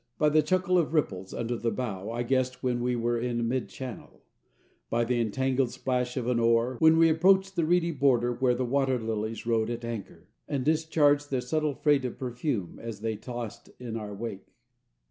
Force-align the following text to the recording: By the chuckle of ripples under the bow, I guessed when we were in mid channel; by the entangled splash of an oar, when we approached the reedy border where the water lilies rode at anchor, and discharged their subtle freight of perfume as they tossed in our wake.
By 0.17 0.29
the 0.29 0.41
chuckle 0.41 0.79
of 0.79 0.95
ripples 0.95 1.31
under 1.31 1.55
the 1.55 1.69
bow, 1.69 2.09
I 2.09 2.23
guessed 2.23 2.63
when 2.63 2.81
we 2.81 2.95
were 2.95 3.19
in 3.19 3.47
mid 3.47 3.69
channel; 3.69 4.23
by 4.89 5.03
the 5.05 5.21
entangled 5.21 5.69
splash 5.69 6.17
of 6.17 6.25
an 6.25 6.39
oar, 6.39 6.77
when 6.79 6.97
we 6.97 7.07
approached 7.07 7.55
the 7.55 7.65
reedy 7.67 7.91
border 7.91 8.33
where 8.33 8.55
the 8.55 8.65
water 8.65 8.97
lilies 8.99 9.45
rode 9.45 9.69
at 9.69 9.85
anchor, 9.85 10.27
and 10.47 10.65
discharged 10.65 11.29
their 11.29 11.39
subtle 11.39 11.75
freight 11.75 12.03
of 12.03 12.17
perfume 12.17 12.79
as 12.81 13.01
they 13.01 13.15
tossed 13.15 13.69
in 13.79 13.95
our 13.95 14.15
wake. 14.15 14.47